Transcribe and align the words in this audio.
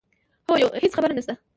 هو 0.49 0.55
هېڅ 0.83 0.91
خبره 0.97 1.13
نه 1.17 1.21
شته. 1.25 1.33